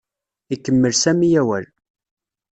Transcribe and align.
Ikemmel 0.53 0.93
Sami 1.01 1.29
awal. 1.41 1.65